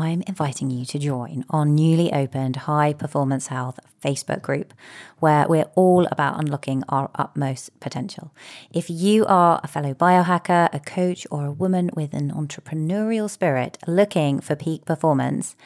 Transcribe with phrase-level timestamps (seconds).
[0.00, 4.72] I'm inviting you to join our newly opened High Performance Health Facebook group,
[5.18, 8.32] where we're all about unlocking our utmost potential.
[8.72, 13.76] If you are a fellow biohacker, a coach, or a woman with an entrepreneurial spirit
[13.88, 15.56] looking for peak performance,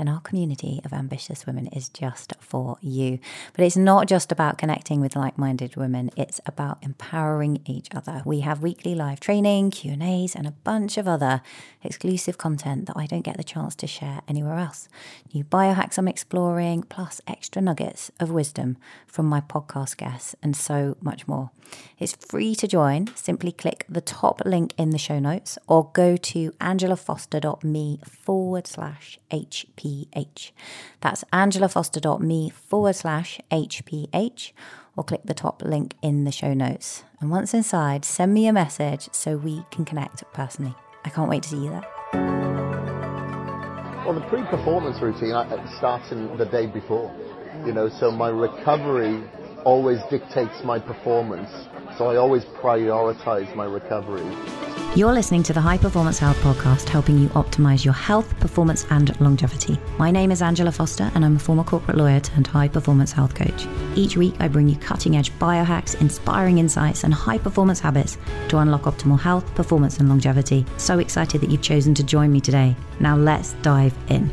[0.00, 3.18] then our community of ambitious women is just for you.
[3.52, 8.22] But it's not just about connecting with like-minded women, it's about empowering each other.
[8.24, 11.42] We have weekly live training, Q&As and a bunch of other
[11.82, 14.88] exclusive content that I don't get the chance to share anywhere else.
[15.34, 20.96] New biohacks I'm exploring, plus extra nuggets of wisdom from my podcast guests and so
[21.02, 21.50] much more.
[21.98, 23.14] It's free to join.
[23.14, 29.18] Simply click the top link in the show notes or go to angelafoster.me forward slash
[29.90, 30.52] HPH.
[31.00, 34.52] That's angelafoster.me forward slash HPH
[34.96, 37.04] or click the top link in the show notes.
[37.20, 40.74] And once inside, send me a message so we can connect personally.
[41.04, 41.86] I can't wait to see you there.
[44.04, 45.46] Well, the pre-performance routine I
[45.78, 47.14] starts in the day before,
[47.64, 49.22] you know, so my recovery
[49.64, 51.50] always dictates my performance.
[52.00, 54.24] So I always prioritize my recovery.
[54.96, 59.20] You're listening to the High Performance Health Podcast, helping you optimize your health, performance, and
[59.20, 59.78] longevity.
[59.98, 63.34] My name is Angela Foster, and I'm a former corporate lawyer turned high performance health
[63.34, 63.66] coach.
[63.96, 68.16] Each week, I bring you cutting edge biohacks, inspiring insights, and high performance habits
[68.48, 70.64] to unlock optimal health, performance, and longevity.
[70.78, 72.74] So excited that you've chosen to join me today.
[72.98, 74.30] Now, let's dive in.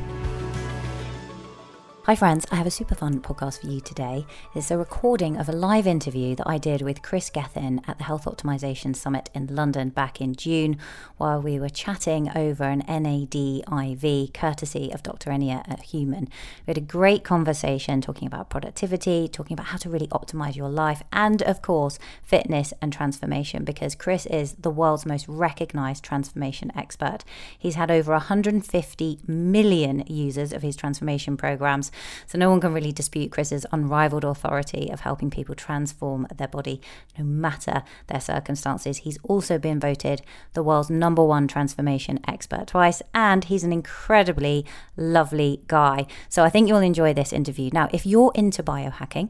[2.07, 2.45] Hi, friends.
[2.49, 4.25] I have a super fun podcast for you today.
[4.55, 8.05] It's a recording of a live interview that I did with Kris Gethin at the
[8.05, 10.77] Health Optimization Summit in London back in June
[11.17, 15.31] while we were chatting over an NAD IV courtesy of Dr.
[15.31, 16.29] Enayat at HUM2N.
[16.65, 20.69] We had a great conversation talking about productivity, talking about how to really optimize your
[20.69, 26.71] life, and of course, fitness and transformation because Chris is the world's most recognized transformation
[26.73, 27.25] expert.
[27.59, 31.91] He's had over 150 million users of his transformation programs
[32.25, 36.81] so no one can really dispute Kris's unrivaled authority of helping people transform their body
[37.17, 38.97] no matter their circumstances.
[38.97, 40.21] He's also been voted
[40.53, 44.65] the world's number one transformation expert twice, and he's an incredibly
[44.95, 46.07] lovely guy.
[46.29, 47.69] So I think you'll enjoy this interview.
[47.73, 49.29] Now, if you're into biohacking,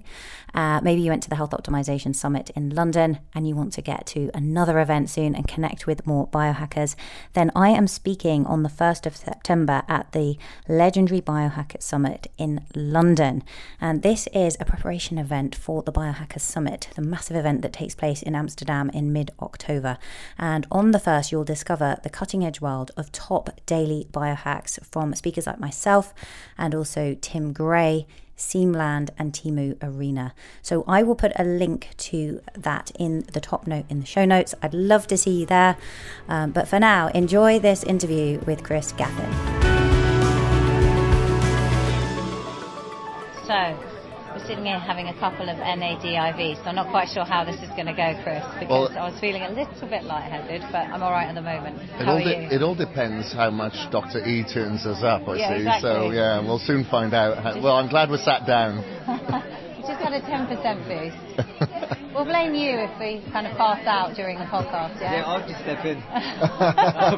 [0.58, 3.82] uh, maybe you went to the Health Optimization Summit in London and you want to
[3.84, 6.96] get to another event soon and connect with more biohackers,
[7.34, 10.36] then I am speaking on the 1st of September at the
[10.68, 13.44] legendary Biohacker Summit in London.
[13.80, 17.94] And this is a preparation event for the Biohackers Summit, the massive event that takes
[17.94, 20.00] place in Amsterdam in mid October.
[20.40, 25.14] And on the 1st, you'll discover the cutting edge world of top daily biohacks from
[25.14, 26.16] speakers like myself
[26.58, 28.08] and also Tim Gray.
[28.38, 30.34] Siim Land and Teemu Arina.
[30.62, 34.26] So I will put a link to that in the top note in the show
[34.26, 34.54] notes.
[34.62, 35.78] I'd love to see you there.
[36.30, 39.34] Um, but for now, enjoy this interview with Kris Gethin.
[43.48, 43.87] So,
[44.48, 47.60] sitting here having a couple of NAD IVs, so I'm not quite sure how this
[47.60, 50.88] is going to go, Kris, because well, I was feeling a little bit lightheaded, but
[50.88, 51.84] I'm all right at the moment.
[51.84, 54.24] It how all, are de- it all depends how much Dr.
[54.24, 55.68] E turns us up, I Yeah, see.
[55.68, 55.92] exactly.
[55.92, 57.44] So, yeah, we'll soon find out.
[57.44, 58.80] How, well, I'm glad we're sat down.
[59.84, 60.48] Just had a 10%
[60.88, 61.92] boost.
[62.18, 65.22] We'll blame you if we kind of pass out during the podcast, yeah?
[65.22, 66.02] Yeah, I'll just step in.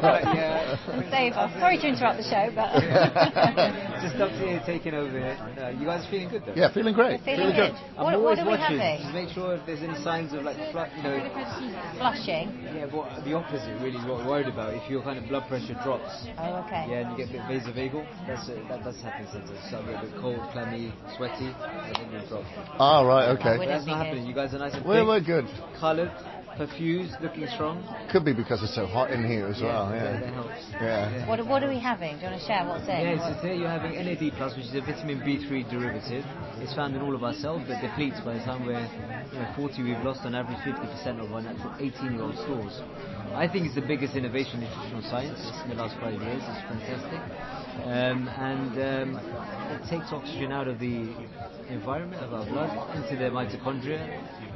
[0.04, 0.76] but, yeah.
[1.08, 1.48] Save us.
[1.56, 2.68] Sorry to interrupt the show, but
[4.04, 5.40] just up to you taking over here.
[5.56, 6.52] Uh, you guys feeling good though?
[6.52, 7.24] yeah, feeling great.
[7.24, 7.72] feeling good.
[7.72, 7.80] good.
[7.96, 8.76] I'm What, always what are we watching.
[8.76, 9.00] having?
[9.00, 11.16] Just make sure if there's any signs of like, flu- you know,
[11.96, 12.52] Flushing.
[12.76, 14.76] yeah, what, the opposite really is what we're worried about.
[14.76, 16.84] If your kind of blood pressure drops, Oh, okay.
[16.92, 19.64] yeah, and you get a bit vasovagal, that's uh, that does happen sometimes.
[19.72, 22.44] So a bit cold, clammy, sweaty, I think you'll drop.
[22.76, 23.56] Ah, right, okay.
[23.56, 24.04] But that's be not good.
[24.12, 24.26] happening.
[24.28, 25.46] You guys are nice and We're, thick, we're good.
[25.78, 26.10] coloured,
[26.58, 27.78] perfused, looking strong.
[28.10, 30.34] Could be because it's so hot in here as well, yeah, that yeah.
[30.34, 30.62] helps.
[30.82, 31.28] Yeah.
[31.28, 32.18] What, what are we having?
[32.18, 32.98] Do you want to share what's in?
[32.98, 36.26] Yeah, so today you're having NAD plus, which is a vitamin B3 derivative.
[36.58, 39.54] It's found in all of our cells, but depletes by the time we're you know,
[39.54, 39.78] 40.
[39.78, 42.82] We've lost on average 50% of our natural 18-year-old stores.
[43.30, 46.42] I think it's the biggest innovation in nutritional science in the last five years.
[46.42, 47.22] It's fantastic,
[47.84, 49.20] um, and um,
[49.70, 51.08] it takes oxygen out of the
[51.70, 54.00] environment of our blood into the mitochondria,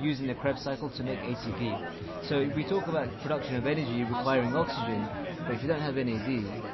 [0.01, 2.29] using the Krebs cycle to make ATP.
[2.29, 5.07] So if we talk about production of energy requiring oxygen,
[5.47, 6.27] but if you don't have NAD,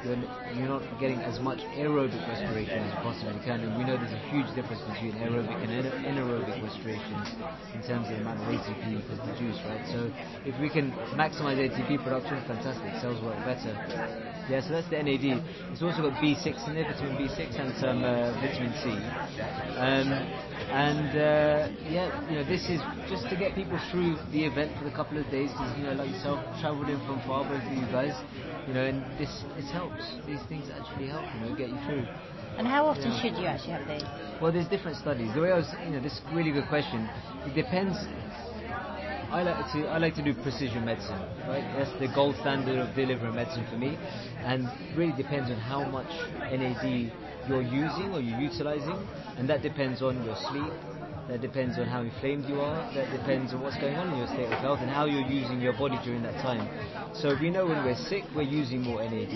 [0.04, 0.16] you're,
[0.56, 3.60] you're not getting as much aerobic respiration as you possibly can.
[3.60, 7.18] And we know there's a huge difference between aerobic and ana- anaerobic respiration
[7.74, 9.84] in terms of the amount of ATP you can produce, right?
[9.92, 10.10] So
[10.46, 13.74] if we can maximize ATP production, fantastic, cells work better.
[14.50, 15.46] Yeah, so that's the NAD.
[15.70, 18.90] It's also got B6 in there, vitamin B6 and some uh, vitamin C.
[19.78, 20.10] Um,
[20.74, 24.90] and uh, yeah, you know, this is just to get people through the event for
[24.90, 27.72] a couple of days because you know, like yourself, travelled in from far, both of
[27.78, 28.10] you guys.
[28.66, 30.02] You know, and this this helps.
[30.26, 31.22] These things actually help.
[31.38, 32.10] You know, get you through.
[32.58, 33.22] And how often yeah.
[33.22, 34.02] should you actually have these?
[34.42, 35.30] Well, there's different studies.
[35.32, 37.06] The way I was, you know, this is a really good question.
[37.46, 37.94] It depends.
[39.30, 41.62] I like to I like to do precision medicine, right?
[41.78, 43.96] That's the gold standard of delivering medicine for me,
[44.38, 46.10] and really depends on how much
[46.50, 47.12] NAD
[47.48, 48.98] you're using or you're utilizing,
[49.38, 50.72] and that depends on your sleep,
[51.30, 52.92] that depends on how inflamed you are.
[52.92, 55.60] That depends on what's going on in your state of health and how you're using
[55.60, 56.66] your body during that time.
[57.14, 59.30] So we know when we're sick, we're using more NAD.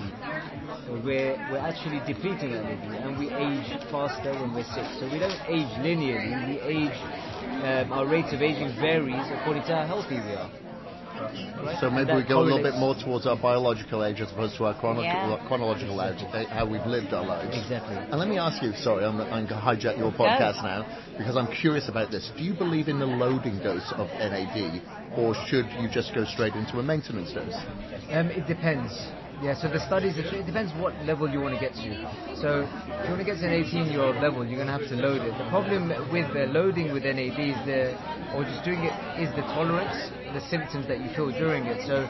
[0.91, 4.91] We're, we're actually depleting NAD and we age faster when we're sick.
[4.99, 6.99] So we don't age linearly, we age,
[7.64, 10.50] um, our rate of aging varies according to how healthy we are.
[11.62, 11.79] Right?
[11.81, 14.64] So maybe we go a little bit more towards our biological age as opposed to
[14.64, 15.43] our chrono- yeah.
[15.46, 17.56] chronological age, eh, how we've lived our lives.
[17.56, 17.96] Exactly.
[17.96, 20.85] And let me ask you, sorry, I'm, I'm going to hijack your podcast now
[21.17, 22.31] because I'm curious about this.
[22.37, 24.82] Do you believe in the loading dose of NAD
[25.17, 27.55] or should you just go straight into a maintenance dose?
[28.11, 28.93] Um, it depends.
[29.44, 31.93] Yeah, so the studies, it depends what level you want to get to.
[32.41, 34.79] So if you want to get to an 18 year old level, you're going to
[34.81, 35.37] have to load it.
[35.37, 37.93] The problem with the loading with NAD is the,
[38.32, 39.93] or just doing it, is the tolerance
[40.35, 41.85] the symptoms that you feel during it.
[41.87, 42.08] So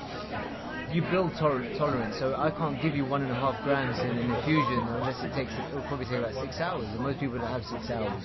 [0.94, 2.16] you build tolerance.
[2.18, 5.34] So I can't give you one and a half grams in an infusion unless it
[5.36, 6.86] takes it will probably take about six hours.
[6.88, 8.22] And most people don't have six hours,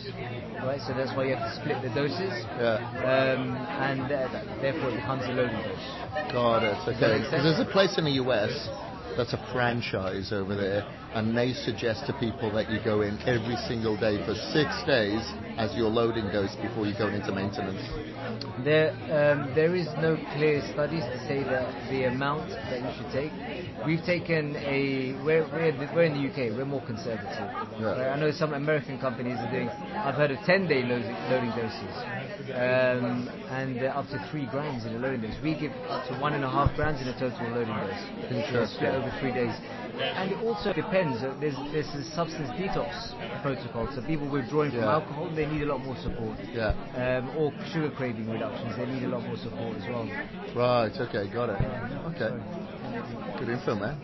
[0.64, 0.80] right?
[0.86, 2.32] So that's why you have to split the doses.
[2.62, 2.80] Yeah.
[3.04, 4.30] Um, and uh,
[4.64, 5.90] therefore it becomes a loading dose.
[6.32, 6.78] Got it.
[6.88, 7.26] Okay.
[7.26, 8.54] Because there's a place in the US
[9.20, 13.56] that's a franchise over there, and they suggest to people that you go in every
[13.68, 15.22] single day for six days
[15.58, 17.82] as your loading dose before you go into maintenance.
[18.64, 23.12] There, um, there is no clear studies to say that the amount that you should
[23.12, 23.32] take.
[23.86, 26.56] We've taken a we're, we're, we're in the UK.
[26.56, 27.50] We're more conservative.
[27.80, 28.14] Yeah.
[28.14, 29.70] I know some American companies are doing.
[29.70, 31.96] I've heard of 10-day loading, loading doses,
[32.54, 35.36] um, and up to three grams in a loading dose.
[35.42, 38.04] We give up to one and a half grams in a total loading dose.
[38.30, 38.88] Interesting.
[38.88, 39.56] over three days.
[40.00, 41.22] And it also depends.
[41.22, 43.12] Uh, there's there's a substance detox
[43.42, 43.90] protocol.
[43.94, 44.82] So people withdrawing yeah.
[44.82, 46.38] from alcohol, they need a lot more support.
[46.54, 46.72] Yeah.
[46.96, 50.08] Um, or sugar craving reductions, they need a lot more support as well.
[50.56, 50.92] Right.
[50.96, 51.28] Okay.
[51.32, 51.62] Got it.
[52.16, 52.32] Okay.
[53.40, 53.98] Good info, man.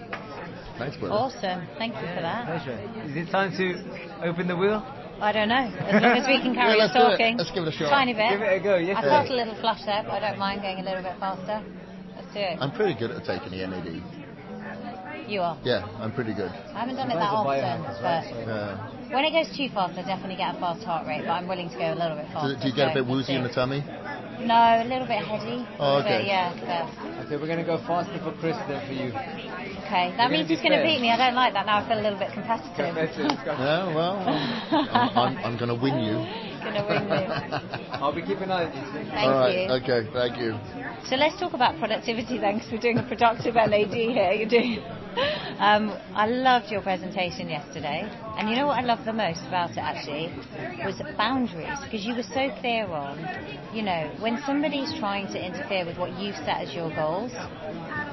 [0.78, 1.16] Thanks, brother.
[1.16, 1.68] Awesome.
[1.78, 2.46] Thank you for that.
[2.46, 2.80] Pleasure.
[3.08, 4.84] Is it time to open the wheel?
[5.22, 5.72] I don't know.
[5.72, 7.38] As long as we can carry yeah, on talking.
[7.38, 7.90] Let's give it a shot.
[7.90, 8.32] Tiny bit.
[8.32, 8.76] Give it a go.
[8.76, 8.98] Yes.
[9.00, 11.64] I felt a little flush there, but I don't mind going a little bit faster.
[12.16, 12.60] Let's do it.
[12.60, 14.25] I'm pretty good at taking the NAD.
[15.28, 15.58] You are?
[15.64, 16.52] Yeah, I'm pretty good.
[16.52, 19.14] I haven't done it that often, but yeah.
[19.14, 21.70] when it goes too fast, I definitely get a fast heart rate, but I'm willing
[21.70, 22.54] to go a little bit faster.
[22.54, 23.82] Do, do you get so a bit woozy in the tummy?
[24.46, 25.66] No, a little bit heady.
[25.80, 26.22] Oh, okay.
[26.22, 27.26] Bit, yeah, but...
[27.26, 29.10] Okay, we're going to go faster for Kris than for you.
[29.88, 31.10] Okay, that means he's going to beat me.
[31.10, 31.66] I don't like that.
[31.66, 32.94] Now I feel a little bit competitive.
[32.94, 36.22] yeah, well, I'm, I'm, I'm going to win you.
[36.62, 37.26] going to win you.
[38.02, 39.10] I'll be keeping an eye on you.
[39.10, 39.74] Thank All right, you.
[39.82, 40.54] okay, thank you.
[41.10, 44.32] So let's talk about productivity then, because we're doing a productive NAD here.
[44.34, 44.84] You're doing
[45.60, 49.72] um, I loved your presentation yesterday, and you know what I loved the most about
[49.72, 50.28] it actually
[50.84, 53.18] was boundaries because you were so clear on,
[53.74, 57.32] you know, when somebody's trying to interfere with what you've set as your goals,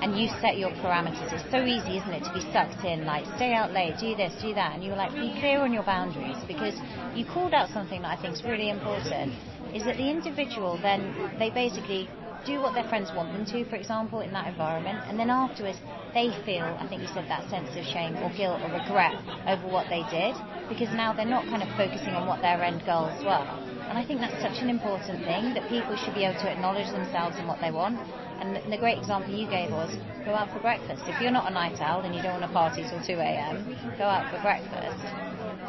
[0.02, 1.30] and you set your parameters.
[1.32, 4.34] It's so easy, isn't it, to be sucked in, like stay out late, do this,
[4.42, 6.74] do that, and you were like, be clear on your boundaries because
[7.14, 9.34] you called out something that I think is really important.
[9.74, 12.10] Is that the individual then they basically
[12.44, 15.78] do what their friends want them to, for example, in that environment, and then afterwards
[16.14, 19.14] they feel, I think you said that sense of shame or guilt or regret
[19.46, 20.36] over what they did,
[20.68, 23.48] because now they're not kind of focusing on what their end goals were.
[23.88, 26.90] And I think that's such an important thing that people should be able to acknowledge
[26.90, 27.98] themselves and what they want.
[28.40, 29.94] And the great example you gave was
[30.24, 31.04] go out for breakfast.
[31.06, 33.76] If you're not a night owl and you don't want to party till 2 a.m.,
[33.98, 35.21] go out for breakfast.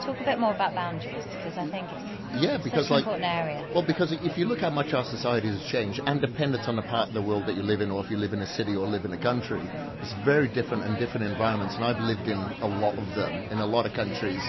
[0.06, 3.64] Talk a bit more about boundaries because I think it's yeah, because like area.
[3.74, 6.82] well, because if you look how much our society has changed, and dependent on the
[6.82, 8.76] part of the world that you live in, or if you live in a city
[8.76, 9.62] or live in a country,
[10.02, 11.76] it's very different and different environments.
[11.76, 14.42] And I've lived in a lot of them, in a lot of countries.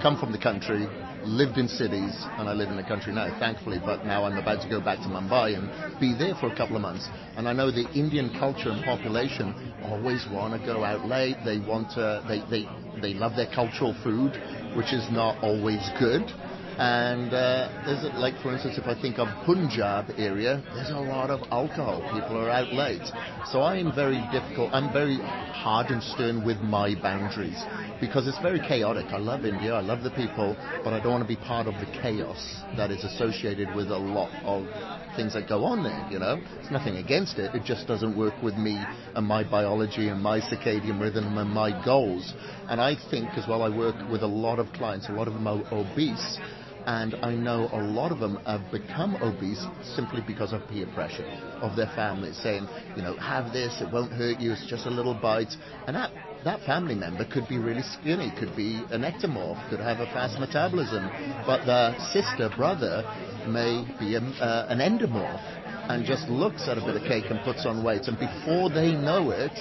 [0.00, 0.86] Come from the country,
[1.26, 3.78] lived in cities, and I live in the country now, thankfully.
[3.84, 6.76] But now I'm about to go back to Mumbai and be there for a couple
[6.76, 7.08] of months.
[7.36, 9.54] And I know the Indian culture and population
[9.84, 11.36] always want to go out late.
[11.44, 12.68] They want to, they, they,
[13.00, 14.32] they love their cultural food,
[14.76, 16.30] which is not always good
[16.76, 21.30] And uh, there's like, for instance, if I think of Punjab area, there's a lot
[21.30, 22.02] of alcohol.
[22.12, 23.06] People are out late,
[23.52, 24.74] so I am very difficult.
[24.74, 27.62] I'm very hard and stern with my boundaries
[28.00, 29.06] because it's very chaotic.
[29.10, 31.74] I love India, I love the people, but I don't want to be part of
[31.74, 34.66] the chaos that is associated with a lot of
[35.14, 36.08] things that go on there.
[36.10, 37.54] You know, it's nothing against it.
[37.54, 38.82] It just doesn't work with me
[39.14, 42.34] and my biology and my circadian rhythm and my goals.
[42.68, 45.08] And I think as well, I work with a lot of clients.
[45.08, 46.38] A lot of them are obese
[46.86, 49.64] and I know a lot of them have become obese
[49.96, 51.26] simply because of peer pressure
[51.60, 54.90] of their families saying, you know, have this, it won't hurt you, it's just a
[54.90, 55.54] little bite.
[55.86, 56.12] And that,
[56.44, 60.38] that family member could be really skinny, could be an ectomorph, could have a fast
[60.38, 61.08] metabolism,
[61.46, 63.02] but the sister, brother
[63.48, 67.40] may be a, uh, an endomorph and just looks at a bit of cake and
[67.44, 68.08] puts on weight.
[68.08, 69.52] And before they know it,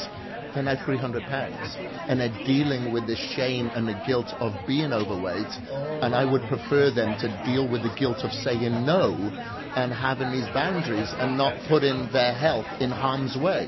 [0.53, 1.75] they're now 300 pounds
[2.07, 5.51] and they're dealing with the shame and the guilt of being overweight.
[6.01, 9.13] And I would prefer them to deal with the guilt of saying no
[9.75, 13.67] and having these boundaries and not putting their health in harm's way.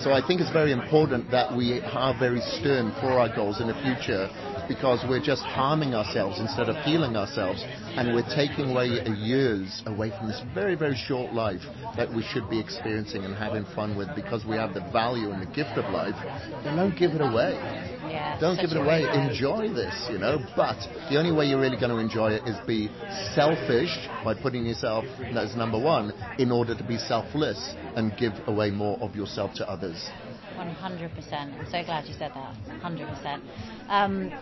[0.00, 3.68] So I think it's very important that we are very stern for our goals in
[3.68, 4.28] the future
[4.68, 7.62] because we're just harming ourselves instead of healing ourselves
[7.96, 11.60] and we're taking away years away from this very, very short life
[11.96, 15.40] that we should be experiencing and having fun with because we have the value and
[15.42, 16.14] the gift of life.
[16.64, 17.54] Then don't give it away.
[18.08, 19.02] Yeah, Don't give it away.
[19.02, 20.38] Enjoy this, you know.
[20.56, 20.76] But
[21.10, 22.88] the only way you're really going to enjoy it is be
[23.34, 23.90] selfish
[24.24, 25.04] by putting yourself
[25.34, 29.68] as number one in order to be selfless and give away more of yourself to
[29.68, 30.10] others.
[30.56, 31.32] 100%.
[31.32, 32.54] I'm so glad you said that.
[32.82, 33.40] 100%.
[33.88, 34.32] Um,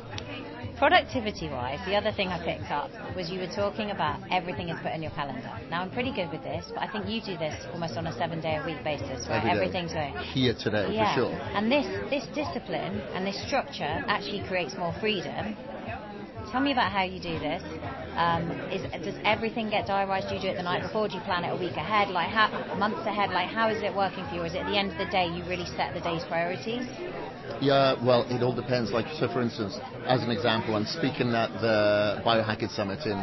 [0.78, 4.78] productivity wise, the other thing I picked up was you were talking about everything is
[4.82, 5.50] put in your calendar.
[5.70, 8.12] Now, I'm pretty good with this, but I think you do this almost on a
[8.16, 9.38] seven day a week basis, right?
[9.44, 9.50] Every.
[9.62, 10.14] Everything's going.
[10.16, 11.14] Here today, Yeah.
[11.14, 11.32] for sure.
[11.56, 15.56] And this, this discipline and this structure actually creates more freedom.
[16.50, 17.62] Tell me about how you do this.
[18.16, 20.28] Um, is, does everything get diarised?
[20.28, 21.08] Do you do it the night before?
[21.08, 22.08] Do you plan it a week ahead?
[22.08, 23.30] Like how, months ahead?
[23.30, 24.42] Like how is it working for you?
[24.42, 26.84] Is it at the end of the day you really set the day's priorities?
[27.60, 28.90] Yeah, well, it all depends.
[28.90, 33.18] Like, so for instance, as an example, I'm speaking at the Biohacking Summit in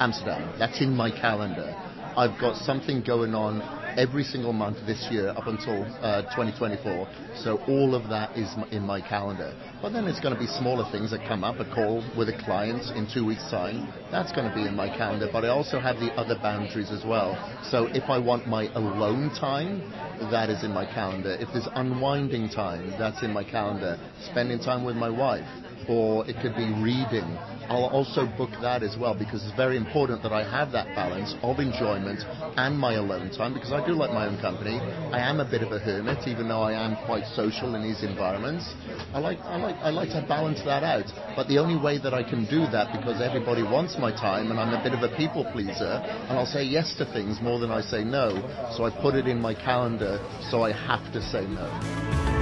[0.00, 0.52] Amsterdam.
[0.58, 1.74] That's in my calendar.
[2.16, 3.62] I've got something going on
[3.98, 7.08] every single month this year up until uh, 2024.
[7.42, 9.52] So all of that is in my calendar.
[9.82, 11.58] But then it's going to be smaller things that come up.
[11.58, 13.92] A call with a client in two weeks' time.
[14.12, 15.28] That's going to be in my calendar.
[15.32, 17.34] But I also have the other boundaries as well.
[17.70, 19.82] So if I want my alone time,
[20.30, 21.34] that is in my calendar.
[21.34, 23.98] If there's unwinding time, that's in my calendar.
[24.30, 25.46] Spending time with my wife
[25.88, 27.38] or it could be reading.
[27.68, 31.34] I'll also book that as well because it's very important that I have that balance
[31.42, 32.20] of enjoyment
[32.56, 34.80] and my alone time because I do like my own company.
[35.12, 38.02] I am a bit of a hermit, even though I am quite social in these
[38.02, 38.64] environments.
[39.12, 41.12] I like, I like, I like to balance that out.
[41.36, 44.58] But the only way that I can do that because everybody wants my time and
[44.58, 47.70] I'm a bit of a people pleaser and I'll say yes to things more than
[47.70, 48.32] I say no.
[48.76, 50.18] So I put it in my calendar
[50.50, 52.37] so I have to say no.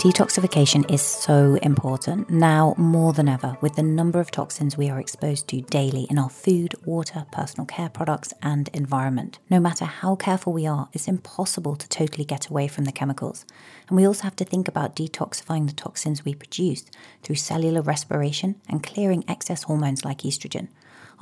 [0.00, 4.98] Detoxification is so important now more than ever with the number of toxins we are
[4.98, 9.40] exposed to daily in our food, water, personal care products, and environment.
[9.50, 13.44] No matter how careful we are, it's impossible to totally get away from the chemicals.
[13.88, 16.86] And we also have to think about detoxifying the toxins we produce
[17.22, 20.68] through cellular respiration and clearing excess hormones like estrogen.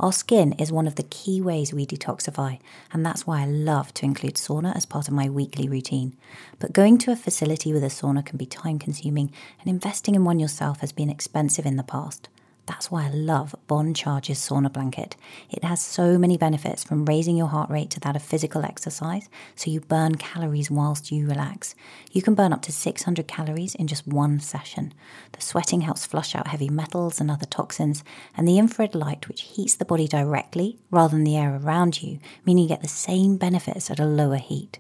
[0.01, 2.61] Our skin is one of the key ways we detoxify,
[2.93, 6.17] and that's why I love to include sauna as part of my weekly routine.
[6.61, 10.25] But going to a facility with a sauna can be time consuming, and investing in
[10.25, 12.29] one yourself has been expensive in the past.
[12.69, 15.17] That's why I love Bon Charge's sauna blanket.
[15.49, 19.31] It has so many benefits from raising your heart rate to that of physical exercise,
[19.57, 21.75] so you burn calories whilst you relax.
[22.13, 24.93] You can burn up to 600 calories in just one session.
[25.33, 28.05] The sweating helps flush out heavy metals and other toxins,
[28.37, 32.19] and the infrared light, which heats the body directly rather than the air around you,
[32.45, 34.79] meaning you get the same benefits at a lower heat.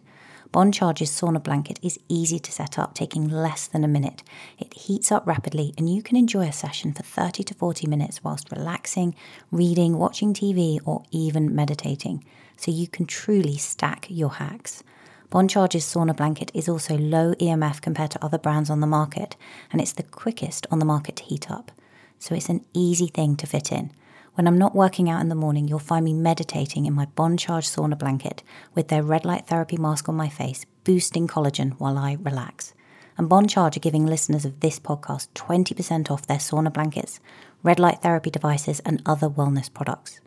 [0.50, 4.22] Bon Charge's sauna blanket is easy to set up, taking less than a minute.
[4.58, 8.24] It heats up rapidly, and you can enjoy a session for 30 to 40 minutes
[8.24, 9.14] whilst relaxing,
[9.50, 12.24] reading, watching TV, or even meditating.
[12.56, 14.82] So you can truly stack your hacks.
[15.30, 19.36] Bon Charge's sauna blanket is also low EMF compared to other brands on the market,
[19.70, 21.70] and it's the quickest on the market to heat up.
[22.18, 23.92] So it's an easy thing to fit in.
[24.38, 27.36] When I'm not working out in the morning, you'll find me meditating in my Bon
[27.36, 31.98] Charge sauna blanket with their red light therapy mask on my face, boosting collagen while
[31.98, 32.72] I relax.
[33.16, 37.18] And Bon Charge are giving listeners of this podcast 20% off their sauna blankets,
[37.64, 40.20] red light therapy devices, and other wellness products.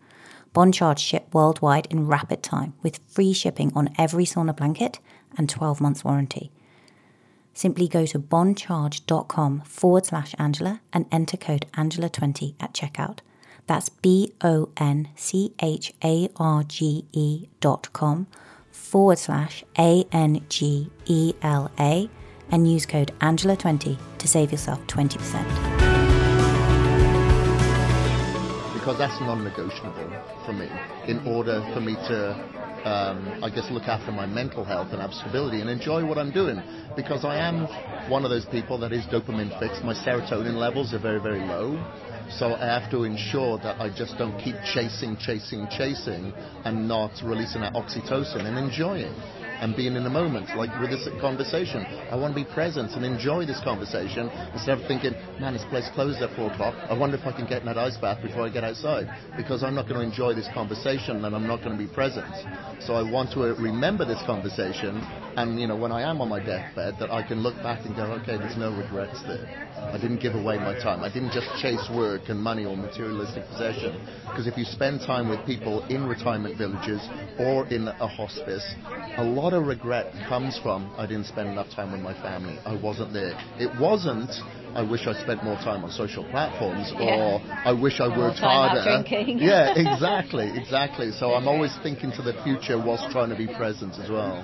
[0.52, 5.00] Bon Charge ship worldwide in rapid time with free shipping on every sauna blanket
[5.38, 6.52] and 12 months warranty.
[7.54, 13.20] Simply go to boncharge.com forward slash Angela and enter code Angela20 at checkout.
[13.72, 18.28] That's B O N C H A R G E dot com
[18.70, 22.10] forward slash A N G E L A
[22.52, 25.72] and use code Angela20 to save yourself 20%.
[28.74, 30.12] because that's non-negotiable
[30.44, 30.68] for me
[31.06, 32.36] in order for me to
[32.86, 36.32] um, I guess look after my mental health and have stability and enjoy what I'm
[36.32, 36.62] doing.
[36.96, 37.68] Because I am
[38.10, 39.84] one of those people that is dopamine fixed.
[39.84, 41.78] My serotonin levels are very very low.
[42.30, 46.34] So I have to ensure that I just don't keep chasing chasing chasing
[46.66, 49.14] and not releasing that oxytocin and enjoying
[49.62, 51.86] and being in the moment, like with this conversation.
[52.10, 55.88] I want to be present and enjoy this conversation instead of thinking, man, this place
[55.94, 56.74] closed at four o'clock.
[56.90, 59.64] I wonder if I can get in that ice bath before I get outside because
[59.64, 62.34] I'm not going to enjoy this conversation and I'm not going to be present.
[62.82, 64.98] So I want to remember this conversation
[65.38, 67.96] and, you know, when I am on my deathbed, that I can look back and
[67.96, 69.48] go, okay, there's no regrets there.
[69.82, 71.04] I didn't give away my time.
[71.04, 73.96] I didn't just chase work and money or materialistic possession.
[74.28, 77.02] Because if you spend time with people in retirement villages
[77.40, 78.66] or in a hospice,
[79.18, 82.58] a lot of regret comes from I didn't spend enough time with my family.
[82.66, 83.34] I wasn't there.
[83.60, 84.30] It wasn't
[84.74, 87.16] I wish I spent more time on social platforms Yeah.
[87.16, 89.04] or I wish I worked harder.
[89.10, 91.12] yeah, exactly, exactly.
[91.12, 94.40] So I'm always thinking to the future whilst trying to be present as well.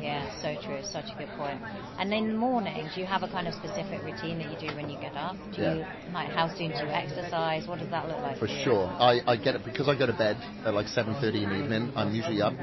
[0.00, 0.80] Yeah, so true.
[0.84, 1.60] Such a good point.
[1.98, 4.74] And in the morning, do you have a kind of specific routine that you do
[4.76, 5.36] when you get up?
[5.54, 5.74] Do Yeah.
[5.74, 7.66] you like how soon do you exercise?
[7.66, 8.86] What does that look like For for sure.
[8.98, 11.92] I, I get it because I go to bed at like 7.30 in the evening.
[11.96, 12.54] I'm usually up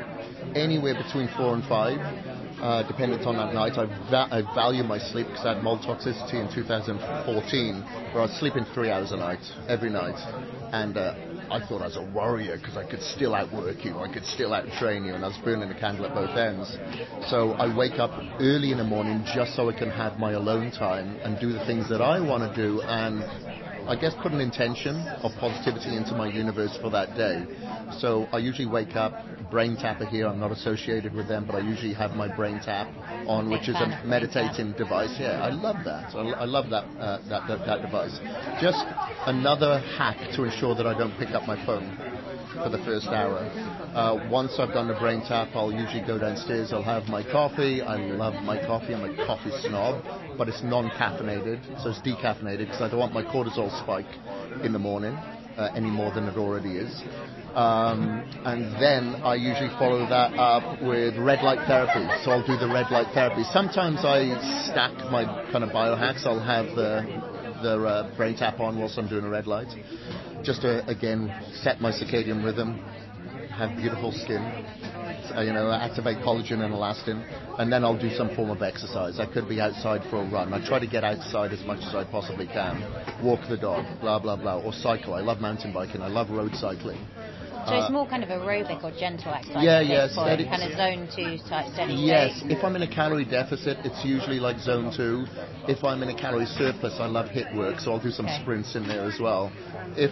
[0.55, 1.97] anywhere between 4 and 5,
[2.61, 3.73] uh, dependent on that night.
[3.77, 7.81] I, va- I value my sleep because I had mold toxicity in 2014
[8.13, 10.15] where I was sleeping three hours a night, every night.
[10.71, 11.13] And uh,
[11.53, 14.55] I thought I was a warrior because I could still outwork you, I could still
[14.55, 16.67] out-train you, and I was burning the candle at both ends.
[17.29, 20.71] So I wake up early in the morning just so I can have my alone
[20.71, 23.21] time and do the things that I want to do and
[23.87, 27.45] I guess put an intention of positivity into my universe for that day.
[27.99, 29.13] So I usually wake up,
[29.51, 30.27] brain tapper here.
[30.27, 34.01] I'm not associated with them, but I usually have my BrainTap on, which is a
[34.05, 35.15] meditating device.
[35.19, 36.15] Yeah, I love that.
[36.15, 38.17] I, I love that, uh, that, that that device.
[38.61, 38.83] Just
[39.27, 42.12] another hack to ensure that I don't pick up my phone
[42.53, 43.39] for the first hour.
[43.93, 46.73] Uh, once I've done the BrainTap, I'll usually go downstairs.
[46.73, 47.81] I'll have my coffee.
[47.81, 48.93] I love my coffee.
[48.93, 50.03] I'm a coffee snob,
[50.37, 54.09] but it's non-caffeinated, so it's decaffeinated because I don't want my cortisol spike
[54.63, 55.13] in the morning
[55.57, 57.01] uh, any more than it already is.
[57.53, 62.07] Um, and then I usually follow that up with red light therapy.
[62.23, 63.43] So I'll do the red light therapy.
[63.53, 64.33] Sometimes I
[64.71, 66.25] stack my kind of biohacks.
[66.25, 69.69] I'll have the the uh, BrainTap on whilst I'm doing a red light,
[70.43, 72.79] just to again set my circadian rhythm,
[73.51, 74.41] have beautiful skin,
[75.35, 77.23] uh, you know, activate collagen and elastin,
[77.59, 79.19] and then I'll do some form of exercise.
[79.19, 80.53] I could be outside for a run.
[80.53, 82.81] I try to get outside as much as I possibly can,
[83.23, 85.13] walk the dog, blah blah blah, or cycle.
[85.13, 86.01] I love mountain biking.
[86.01, 86.99] I love road cycling.
[87.65, 89.55] So it's more kind of aerobic or gentle exercise.
[89.55, 92.51] Uh, Yeah, yes, steady- kind of zone two type steady Yes, state.
[92.51, 95.23] if I'm in a calorie deficit, it's usually like zone two.
[95.69, 98.41] If I'm in a calorie surplus, I love HIIT work, so I'll do some Okay.
[98.41, 99.49] sprints in there as well.
[99.95, 100.11] If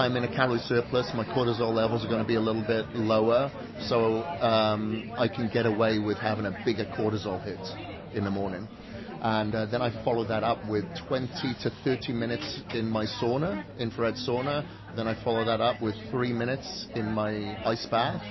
[0.00, 2.86] I'm in a calorie surplus, my cortisol levels are going to be a little bit
[2.96, 3.52] lower,
[3.86, 7.60] so um, I can get away with having a bigger cortisol hit
[8.16, 8.66] in the morning.
[9.20, 11.28] And uh, then I follow that up with 20
[11.64, 14.66] to 30 minutes in my sauna, infrared sauna.
[14.96, 18.22] Then I follow that up with three minutes in my ice bath.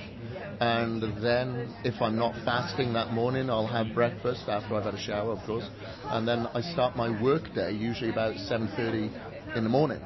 [0.60, 5.00] And then, if I'm not fasting that morning, I'll have breakfast after I've had a
[5.00, 5.64] shower, of course.
[6.06, 10.00] And then I start my work day usually about 7:30 in the morning,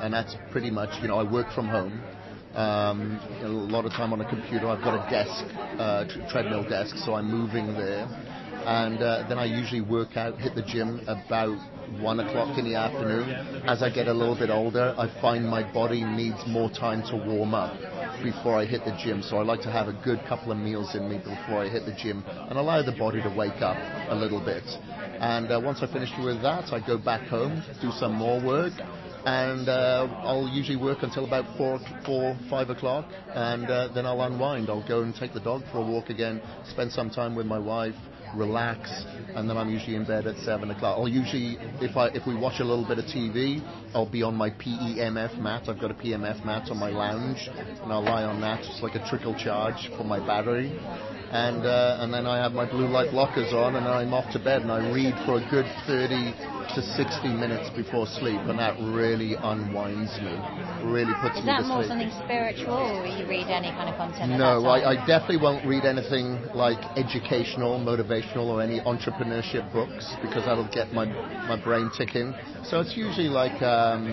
[0.00, 2.00] and that's pretty much, you know, I work from home.
[2.54, 4.68] Um, a lot of time on a computer.
[4.68, 5.44] I've got a desk,
[5.78, 8.06] uh, t- treadmill desk, so I'm moving there.
[8.66, 11.56] And uh, then I usually work out, hit the gym about
[12.00, 13.30] one o'clock in the afternoon.
[13.66, 17.16] As I get a little bit older, I find my body needs more time to
[17.16, 17.72] warm up
[18.22, 19.22] before I hit the gym.
[19.22, 21.86] So I like to have a good couple of meals in me before I hit
[21.86, 23.76] the gym and allow the body to wake up
[24.10, 24.64] a little bit.
[25.20, 28.72] And uh, once I finish with that, I go back home, do some more work,
[29.24, 34.22] and uh, I'll usually work until about four, four, five o'clock, and uh, then I'll
[34.22, 34.68] unwind.
[34.70, 37.58] I'll go and take the dog for a walk again, spend some time with my
[37.58, 37.94] wife,
[38.34, 39.04] relax,
[39.34, 40.98] and then I'm usually in bed at seven o'clock.
[40.98, 43.60] I'll usually, if I if we watch a little bit of TV,
[43.94, 45.68] I'll be on my PEMF mat.
[45.68, 47.48] I've got a PMF mat on my lounge,
[47.82, 48.60] and I'll lie on that.
[48.60, 50.72] It's like a trickle charge for my battery.
[51.30, 54.32] And uh, and then I have my blue light blockers on, and then I'm off
[54.32, 56.32] to bed, and I read for a good 30
[56.74, 60.32] to 60 minutes before sleep, and that really unwinds me,
[60.84, 61.60] really puts me up.
[61.60, 61.92] Is that to more sleep.
[61.92, 64.40] something spiritual, or you read any kind of content?
[64.40, 64.96] No, I.
[64.96, 70.92] I definitely won't read anything like educational, motivational, or any entrepreneurship books because that'll get
[70.92, 71.04] my
[71.44, 72.32] my brain ticking.
[72.64, 74.08] So it's usually like um,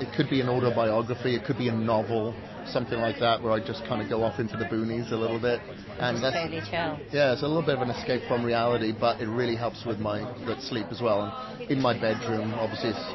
[0.00, 2.34] it could be an autobiography, it could be a novel,
[2.66, 5.40] something like that, where I just kind of go off into the boonies a little
[5.40, 5.60] bit,
[5.98, 6.98] and Just that's totally chill.
[7.12, 9.98] yeah, it's a little bit of an escape from reality, but it really helps with
[9.98, 11.22] my good sleep as well.
[11.60, 13.06] And in my bedroom, obviously, it's,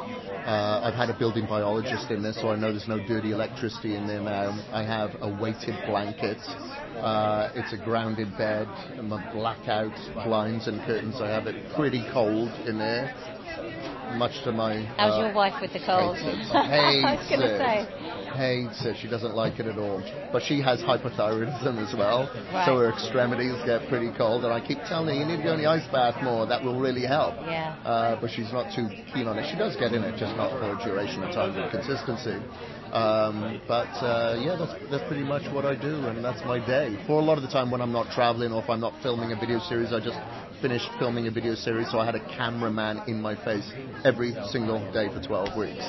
[0.47, 3.95] uh, I've had a building biologist in there, so I know there's no dirty electricity
[3.95, 4.51] in there now.
[4.71, 6.37] I have a weighted blanket.
[6.97, 9.93] Uh, it's a grounded bed, and my blackout
[10.25, 11.21] blinds and curtains.
[11.21, 13.13] I have it pretty cold in there,
[14.15, 14.83] much to my.
[14.97, 16.15] How's uh, your wife with the cold?
[16.17, 16.55] Hates it.
[16.55, 17.59] I was Hates going to it.
[17.59, 18.17] say.
[18.37, 18.95] Hates it.
[19.01, 19.99] She doesn't like it at all.
[20.31, 22.65] But she has hypothyroidism as well, Right.
[22.65, 24.45] so her extremities get pretty cold.
[24.45, 26.45] And I keep telling her, you need to go in the ice bath more.
[26.45, 27.35] That will really help.
[27.47, 27.75] Yeah.
[27.83, 29.49] Uh, but she's not too keen on it.
[29.49, 32.37] She does get in it, just not for a duration of time with consistency.
[32.93, 36.95] Um, but uh, yeah, that's, that's pretty much what I do, and that's my day.
[37.05, 39.31] For a lot of the time when I'm not traveling or if I'm not filming
[39.33, 40.17] a video series, I just
[40.61, 43.69] finished filming a video series, so I had a cameraman in my face
[44.03, 45.85] every single day for 12 weeks.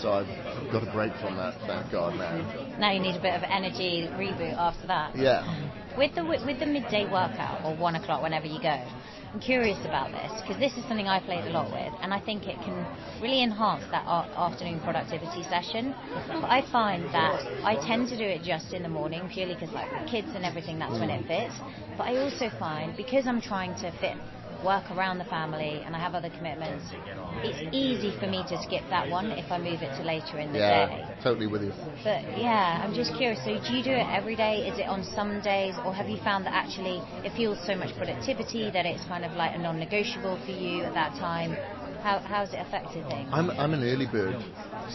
[0.00, 2.78] So I've got a break from that, thank God now.
[2.78, 5.16] Now you need a bit of energy reboot after that.
[5.16, 5.44] Yeah.
[5.98, 8.82] With the with the midday workout or one o'clock, whenever you go,
[9.32, 12.20] I'm curious about this because this is something I played a lot with, and I
[12.20, 12.86] think it can
[13.22, 15.94] really enhance that afternoon productivity session.
[16.28, 19.72] But I find that I tend to do it just in the morning purely because
[19.72, 21.54] like kids and everything, that's when it fits.
[21.96, 24.18] But I also find because I'm trying to fit
[24.64, 26.86] work around the family and I have other commitments,
[27.44, 30.52] it's easy for me to skip that one if I move it to later in
[30.52, 31.02] the day.
[31.02, 31.72] Yeah, totally with you.
[32.04, 33.38] But yeah, I'm just curious.
[33.44, 34.66] So do you do it every day?
[34.66, 37.96] Is it on some days, or have you found that actually it feels so much
[37.96, 41.54] productivity that it's kind of like a non-negotiable for you at that time?
[42.02, 43.30] How how's it affected things?
[43.32, 44.36] I'm, I'm an early bird,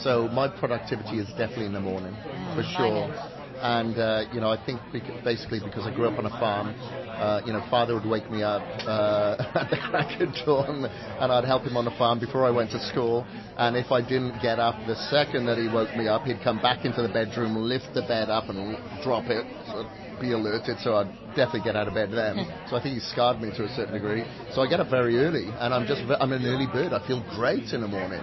[0.03, 3.36] so my productivity is definitely in the morning, mm, for mine sure.
[3.61, 4.79] And uh, you know, I think
[5.23, 6.75] basically because I grew up on a farm,
[7.17, 11.31] uh, you know, father would wake me up uh, at the crack of dawn, and
[11.31, 13.25] I'd help him on the farm before I went to school.
[13.57, 16.61] And if I didn't get up the second that he woke me up, he'd come
[16.61, 19.45] back into the bedroom, lift the bed up, and drop it.
[19.71, 19.83] So
[20.19, 22.45] be alerted, so I'd definitely get out of bed then.
[22.69, 24.23] so I think he scarred me to a certain degree.
[24.53, 26.93] So I get up very early, and I'm just I'm an early bird.
[26.93, 28.21] I feel great in the morning.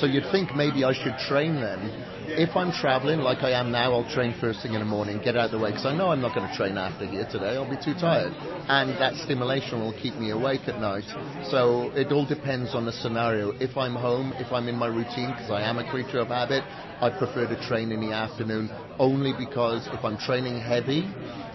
[0.00, 2.10] So you'd think maybe I should train then.
[2.26, 5.36] If I'm traveling like I am now, I'll train first thing in the morning, get
[5.36, 7.54] out of the way, because I know I'm not going to train after here today.
[7.54, 8.32] I'll be too tired.
[8.66, 11.04] And that stimulation will keep me awake at night.
[11.50, 13.52] So it all depends on the scenario.
[13.60, 16.64] If I'm home, if I'm in my routine, because I am a creature of habit,
[17.00, 21.06] I prefer to train in the afternoon only because if I'm training heavy,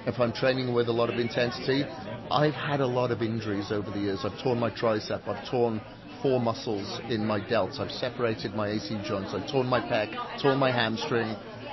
[0.10, 1.84] if I'm training with a lot of intensity,
[2.32, 4.20] I've had a lot of injuries over the years.
[4.24, 5.80] I've torn my tricep, I've torn
[6.22, 7.80] four muscles in my delts.
[7.80, 9.34] I've separated my AC joints.
[9.34, 11.28] I've torn my pec, torn my hamstring.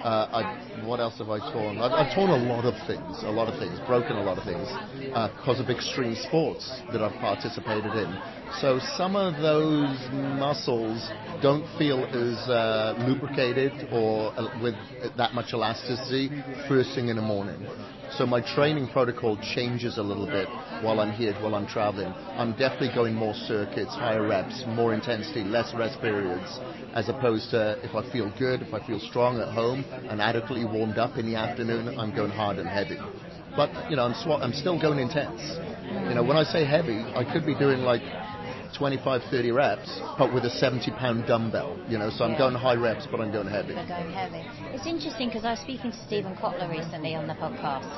[0.05, 1.79] Uh, I, what else have I torn?
[1.79, 4.45] I've, I've torn a lot of things, a lot of things, broken a lot of
[4.45, 4.69] things
[5.17, 8.13] uh, because of extreme sports that I've participated in.
[8.55, 11.11] So some of those muscles
[11.43, 14.75] don't feel as uh, lubricated or uh, with
[15.17, 16.31] that much elasticity
[16.67, 17.67] first thing in the morning.
[18.17, 20.49] So my training protocol changes a little bit
[20.83, 22.09] while I'm here, while I'm traveling.
[22.39, 26.59] I'm definitely going more circuits, higher reps, more intensity, less rest periods,
[26.95, 30.65] as opposed to if I feel good, if I feel strong at home and adequately
[30.65, 32.97] warmed up in the afternoon, I'm going hard and heavy.
[33.55, 35.43] But you know, I'm swa- I'm still going intense.
[36.09, 38.03] You know, when I say heavy, I could be doing like
[38.77, 41.77] 25, 30 reps, but with a 70 pound dumbbell.
[41.89, 42.39] You know, so I'm Yeah.
[42.39, 43.75] going high reps, but I'm going heavy.
[43.75, 44.45] Going heavy.
[44.75, 47.89] It's interesting because I was speaking to Steven Kotler recently on the podcast.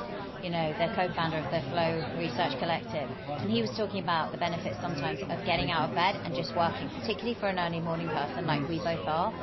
[0.43, 3.09] You know, the co-founder of the Flow Research Collective,
[3.43, 6.55] and he was talking about the benefits sometimes of getting out of bed and just
[6.55, 9.33] working, particularly for an early morning person like we both are.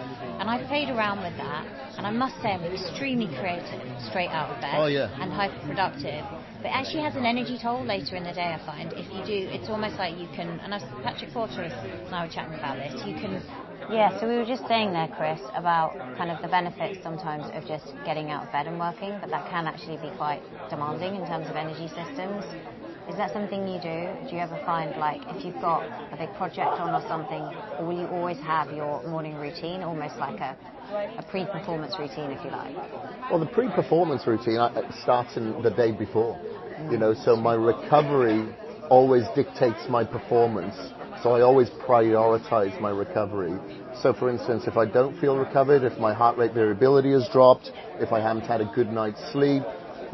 [0.41, 1.67] And I played around with that,
[1.99, 5.13] and I must say I'm extremely creative straight out of bed Oh, yeah.
[5.21, 6.25] and hyper productive.
[6.63, 8.55] But it actually has an energy toll later in the day.
[8.55, 10.49] I find if you do, it's almost like you can.
[10.61, 12.93] And I, was- Patrick Porter and I were chatting about this.
[13.07, 13.43] You can
[13.89, 17.65] yeah, so we were just saying there, Kris, about kind of the benefits sometimes of
[17.69, 21.25] just getting out of bed and working, but that can actually be quite demanding in
[21.29, 22.43] terms of energy systems.
[23.09, 24.11] Is that something you do?
[24.29, 27.43] Do you ever find, like, if you've got a big project on or something,
[27.79, 30.57] or will you always have your morning routine, almost like a,
[31.17, 32.75] a pre-performance routine, if you like?
[33.31, 36.37] Well, the pre-performance routine uh, starts in the day before.
[36.91, 38.53] You know, so my recovery
[38.91, 40.75] always dictates my performance.
[41.23, 43.55] So I always prioritize my recovery.
[44.03, 47.71] So for instance, if I don't feel recovered, if my heart rate variability has dropped,
[48.01, 49.63] if I haven't had a good night's sleep,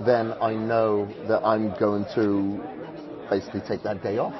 [0.06, 2.60] then I know that I'm going to
[3.30, 4.34] basically take that day off.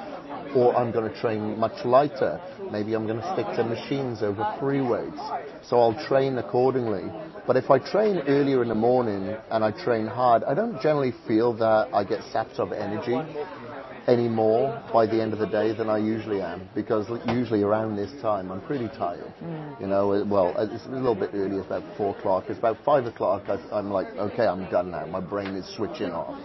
[0.55, 2.39] Or I'm going to train much lighter.
[2.71, 5.21] Maybe I'm going to stick to machines over free weights.
[5.69, 7.11] So I'll train accordingly.
[7.47, 11.15] But if I train earlier in the morning and I train hard, I don't generally
[11.27, 13.17] feel that I get sapped of energy
[14.09, 17.97] any more by the end of the day than I usually am because usually around
[17.97, 19.33] this time I'm pretty tired.
[19.43, 19.81] Mm.
[19.81, 22.45] You know, well, it's a little bit early, it's about four o'clock.
[22.49, 25.07] It's about five o'clock, I, am like, okay, I'm done now.
[25.07, 26.39] My brain is switching off.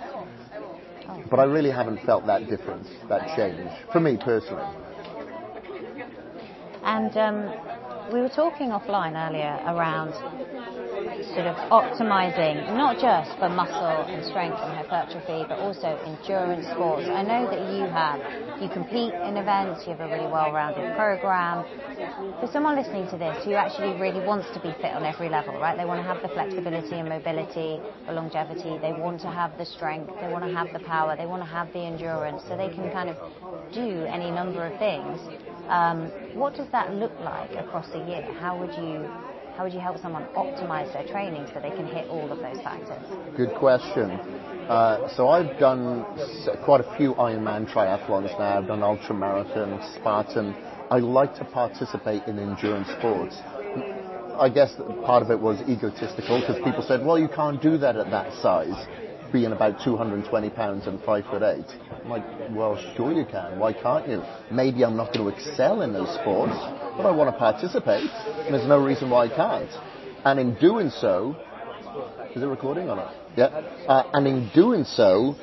[1.30, 4.76] But I really haven't felt that difference, that change, for me personally.
[6.84, 10.14] And um, we were talking offline earlier around
[11.38, 17.06] sort of optimizing not just for muscle and strength and hypertrophy, but also endurance sports.
[17.06, 18.18] I know that you have,
[18.58, 21.62] you compete in events, you have a really well-rounded program.
[22.42, 25.54] For someone listening to this who actually really wants to be fit on every level,
[25.62, 25.78] right?
[25.78, 27.78] They want to have the flexibility and mobility,
[28.10, 31.30] the longevity, they want to have the strength, they want to have the power, they
[31.30, 33.18] want to have the endurance, so they can kind of
[33.78, 35.22] do any number of things.
[35.70, 38.26] Um, what does that look like across a year?
[38.42, 39.06] How would you
[39.58, 42.62] how would you help someone optimize their training so they can hit all of those
[42.64, 43.02] factors?
[43.36, 44.12] Good question.
[44.70, 46.06] Uh, so I've done
[46.64, 48.60] quite a few Ironman triathlons now.
[48.60, 50.54] I've done ultra marathon, Spartan.
[50.92, 53.36] I like to participate in endurance sports.
[54.38, 57.98] I guess part of it was egotistical because people said, well, you can't do that
[57.98, 58.78] at that size
[59.34, 61.66] being about 220 pounds and five foot eight.
[62.04, 63.58] I'm like, well, sure you can.
[63.58, 64.22] Why can't you?
[64.52, 66.56] Maybe I'm not going to excel in those sports,
[66.98, 68.10] but I want to participate,
[68.46, 69.70] and there's no reason why I can't.
[70.26, 71.36] And in doing so,
[72.36, 73.14] is it recording or not?
[73.38, 73.46] Yeah.
[73.46, 75.36] Uh, and in doing so,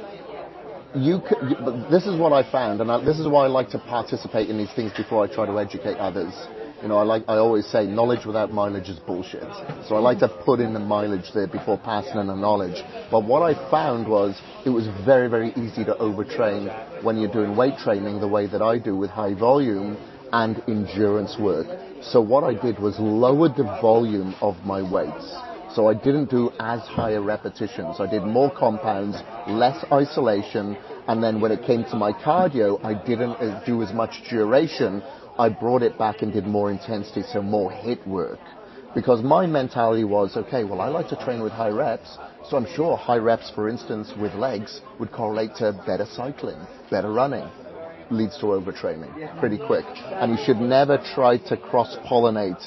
[0.95, 1.57] you, could, you
[1.91, 4.59] this is what I found, and I, this is why I like to participate in
[4.59, 6.35] these things before I try to educate others
[6.85, 9.49] you know, I like I always say knowledge without mileage is bullshit.
[9.89, 12.77] So I like to put in the mileage there before passing in the knowledge.
[13.11, 17.57] But what I found was it was very very easy to overtrain when you're doing
[17.57, 19.97] weight training the way that I do with high volume
[20.33, 21.67] and endurance work.
[22.03, 25.35] So what I did was lower the volume of my weights.
[25.75, 27.97] So I didn't do as high repetitions.
[27.99, 29.17] I did more compounds,
[29.49, 30.77] less isolation,
[31.09, 35.03] and then when it came to my cardio, I didn't uh, do as much duration
[35.37, 38.39] I brought it back and did more intensity, so more HIIT work.
[38.95, 42.73] Because my mentality was, okay, well, I like to train with high reps, so I'm
[42.77, 47.51] sure high reps, for instance, with legs would correlate to better cycling, better running.
[48.11, 49.85] Leads to overtraining pretty quick.
[49.87, 52.63] And you should never try to cross pollinate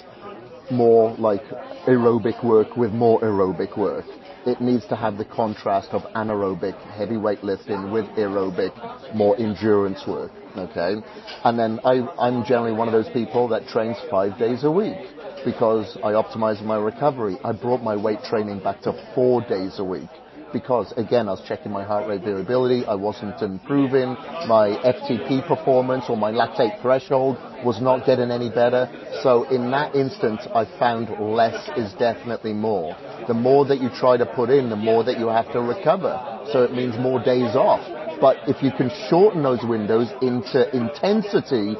[0.71, 1.43] more like
[1.88, 4.06] aerobic work with more aerobic work
[4.47, 8.73] it needs to have the contrast of anaerobic, heavy weightlifting with aerobic,
[9.13, 10.32] more endurance work.
[10.56, 10.95] Okay?
[11.43, 14.97] And then I, I'm generally one of those people that trains five days a week
[15.43, 17.38] because I optimize my recovery.
[17.43, 20.10] I brought my weight training back to four days a week
[20.54, 24.10] because again I was checking my heart rate variability, I wasn't improving,
[24.48, 28.90] my FTP performance or my lactate threshold was not getting any better.
[29.24, 32.96] So in that instance I found less is definitely more.
[33.28, 36.16] The more that you try to put in, the more that you have to recover.
[36.52, 37.82] So it means more days off.
[38.20, 41.76] But if you can shorten those windows into intensity,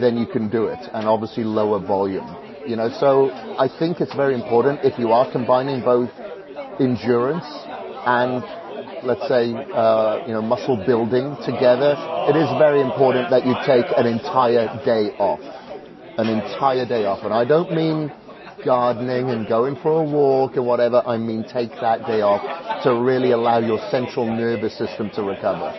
[0.00, 2.26] then you can do it and obviously lower volume.
[2.66, 6.10] You know, so I think it's very important if you are combining both
[6.80, 7.46] endurance
[8.06, 8.42] and
[9.02, 11.98] let's say uh, you know muscle building together,
[12.30, 15.42] it is very important that you take an entire day off,
[16.18, 18.12] an entire day off, and I don't mean
[18.66, 21.02] gardening and going for a walk and whatever.
[21.06, 22.42] I mean take that day off
[22.82, 25.72] to really allow your central nervous system to recover.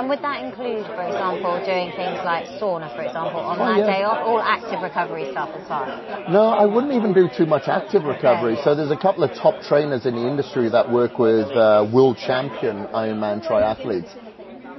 [0.00, 3.78] And would that include, for example, doing things like sauna, for example, on oh, that
[3.80, 3.98] yeah.
[3.98, 6.32] day off, all active recovery stuff as well?
[6.32, 8.54] No, I wouldn't even do too much active recovery.
[8.54, 8.64] Okay.
[8.64, 12.16] So there's a couple of top trainers in the industry that work with uh, world
[12.16, 14.08] champion Ironman triathletes.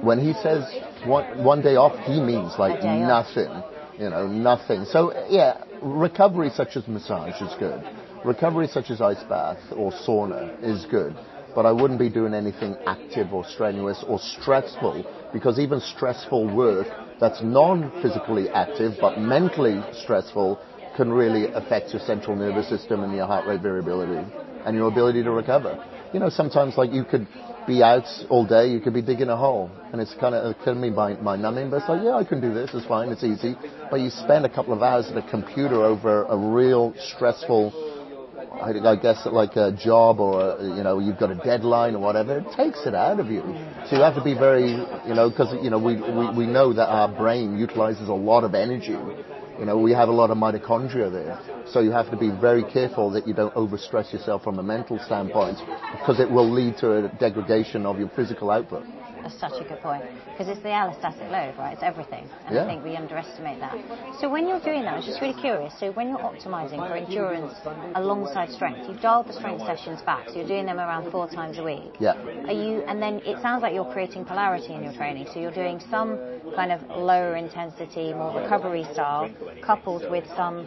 [0.02, 0.66] When he says
[1.06, 3.46] one, one day off, he means like nothing.
[3.46, 3.70] Off.
[3.98, 4.86] You know, nothing.
[4.86, 7.82] So yeah, recovery such as massage is good.
[8.24, 11.14] Recovery such as ice bath or sauna is good
[11.54, 16.86] but I wouldn't be doing anything active or strenuous or stressful because even stressful work
[17.20, 20.58] that's non-physically active but mentally stressful
[20.96, 24.26] can really affect your central nervous system and your heart rate variability
[24.64, 25.82] and your ability to recover.
[26.12, 27.26] You know, sometimes like you could
[27.66, 30.62] be out all day, you could be digging a hole, and it's kind of it
[30.64, 31.70] can be mind, mind numbing.
[31.70, 32.70] But it's like, yeah, I can do this.
[32.74, 33.08] It's fine.
[33.10, 33.54] It's easy.
[33.90, 37.72] But you spend a couple of hours at a computer over a real stressful
[38.60, 42.38] I, guess like a job or uh, you know you've got a deadline or whatever,
[42.38, 43.42] it takes it out of you.
[43.88, 46.72] So you have to be very you know because you know we, we we know
[46.72, 48.96] that our brain utilizes a lot of energy.
[49.62, 51.38] You know, we have a lot of mitochondria there.
[51.68, 54.98] So you have to be very careful that you don't overstress yourself from a mental
[54.98, 55.56] standpoint
[56.00, 58.84] because it will lead to a degradation of your physical output.
[59.22, 61.74] That's such a good point because it's the allostatic load, right?
[61.74, 62.64] It's everything, and Yeah.
[62.64, 63.76] I think we underestimate that.
[64.18, 65.72] So when you're doing that, I was just really curious.
[65.78, 67.54] So when you're optimizing for endurance
[67.94, 71.58] alongside strength, you've dialed the strength sessions back, so you're doing them around four times
[71.58, 71.94] a week.
[72.00, 72.18] Yeah.
[72.50, 72.82] Are you?
[72.88, 75.28] And then it sounds like you're creating polarity in your training.
[75.32, 76.18] So you're doing some
[76.54, 79.30] kind of lower intensity, more recovery style,
[79.64, 80.66] coupled with some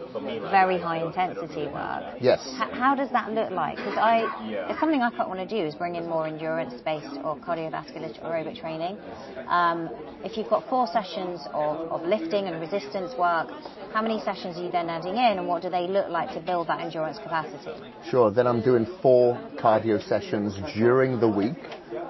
[0.50, 2.16] very high intensity work.
[2.20, 2.40] Yes.
[2.56, 3.76] How does that look like?
[3.76, 4.24] Because I,
[4.70, 8.60] it's something I quite want to do is bring in more endurance-based or cardiovascular aerobic
[8.60, 8.98] training.
[9.48, 9.90] Um,
[10.24, 13.48] if you've got four sessions of, of lifting and resistance work,
[13.92, 16.40] how many sessions are you then adding in, and what do they look like to
[16.40, 17.72] build that endurance capacity?
[18.10, 18.30] Sure.
[18.30, 21.56] Then I'm doing four cardio sessions during the week,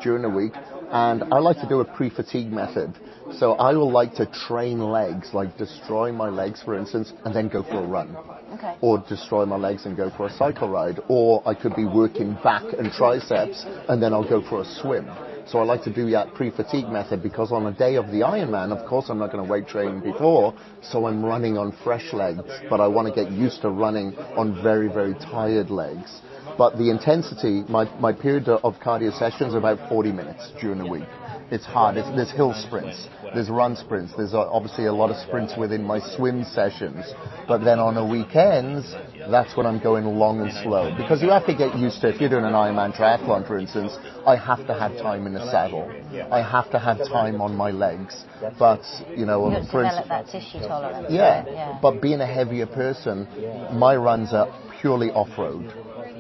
[0.03, 0.53] during the week,
[0.91, 2.95] and I like to do a pre-fatigue method.
[3.39, 7.49] So I will like to train legs, like destroy my legs, for instance, and then
[7.49, 8.17] go for a run.
[8.55, 8.77] Okay.
[8.81, 11.01] Or destroy my legs and go for a cycle ride.
[11.09, 15.11] Or I could be working back and triceps, and then I'll go for a swim.
[15.49, 18.77] So I like to do that pre-fatigue method because on a day of the Ironman,
[18.77, 22.43] of course, I'm not going to weight train before, so I'm running on fresh legs.
[22.69, 26.21] But I want to get used to running on very, very tired legs.
[26.59, 30.87] But the intensity, my, my period of cardio sessions are about 40 minutes during the
[30.87, 31.05] week.
[31.51, 31.97] It's hard.
[31.97, 35.85] It's, there's hill sprints, there's run sprints, there's uh, obviously a lot of sprints within
[35.85, 37.05] my swim sessions.
[37.47, 38.93] But then on the weekends,
[39.31, 40.93] that's when I'm going long and slow.
[40.97, 43.93] Because you have to get used to, if you're doing an Ironman triathlon, for instance,
[44.27, 45.89] I have to have time in the saddle.
[46.33, 48.25] I have to have time on my legs.
[48.59, 48.83] But,
[49.17, 51.07] you know, You have for instance, that tissue tolerance.
[51.11, 51.79] yeah, yeah.
[51.81, 53.29] but being a heavier person,
[53.79, 54.49] my runs are
[54.81, 55.73] purely off-road.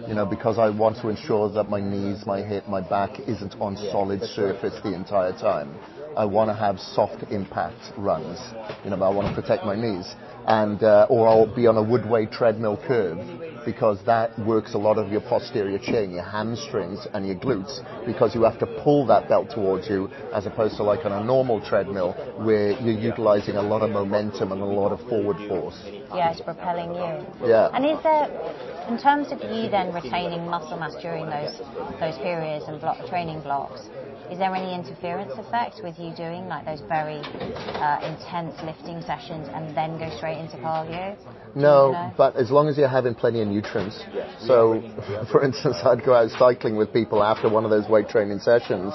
[0.07, 3.57] You know, because I want to ensure that my knees, my hip, my back isn't
[3.61, 5.75] on solid surface the entire time.
[6.17, 8.39] I want to have soft impact runs.
[8.85, 10.15] You know, I want to protect my knees,
[10.47, 13.19] and uh, or I'll be on a woodway treadmill curve
[13.67, 18.35] because that works a lot of your posterior chain, your hamstrings and your glutes, because
[18.35, 21.61] you have to pull that belt towards you as opposed to like on a normal
[21.61, 25.79] treadmill where you're utilizing a lot of momentum and a lot of forward force.
[26.15, 27.49] Yeah, it's propelling you.
[27.49, 27.71] Yeah.
[27.75, 28.25] And is there,
[28.89, 31.59] in terms of you then retaining muscle mass during those
[32.01, 33.89] those periods and block, training blocks,
[34.31, 39.49] is there any interference effect with you doing like those very uh, intense lifting sessions
[39.55, 41.17] and then go straight into cardio?
[41.55, 42.13] No, No?
[42.17, 43.99] but as long as you're having plenty of nutrients.
[44.41, 44.83] So,
[45.31, 48.93] for instance, I'd go out cycling with people after one of those weight training sessions,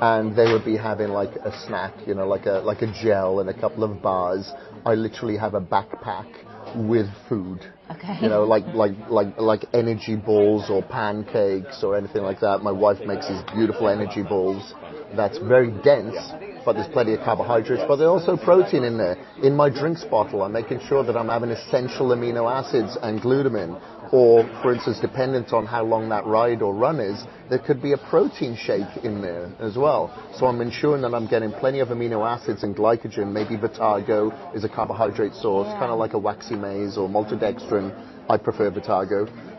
[0.00, 3.40] and they would be having like a snack, you know, like a like a gel
[3.40, 4.50] and a couple of bars.
[4.86, 6.28] I literally have a backpack
[6.76, 7.60] with food.
[7.90, 8.16] Okay.
[8.22, 12.62] You know, like like like like energy balls or pancakes or anything like that.
[12.62, 14.72] My wife makes these beautiful energy balls
[15.16, 16.16] that's very dense,
[16.64, 19.16] but there's plenty of carbohydrates, but there's also protein in there.
[19.42, 23.80] In my drinks bottle, I'm making sure that I'm having essential amino acids and glutamine.
[24.12, 27.92] Or, for instance, dependent on how long that ride or run is, there could be
[27.92, 30.12] a protein shake in there as well.
[30.38, 33.32] So I'm ensuring that I'm getting plenty of amino acids and glycogen.
[33.32, 37.92] Maybe Vitargo is a carbohydrate source, kind of like a waxy maize or maltodextrin.
[38.28, 39.53] I prefer Vitargo, um,